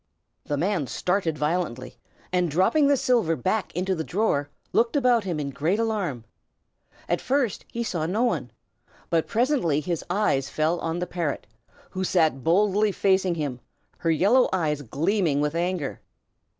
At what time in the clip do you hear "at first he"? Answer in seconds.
7.07-7.83